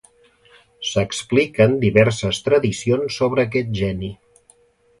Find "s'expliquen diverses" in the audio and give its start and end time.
0.91-2.41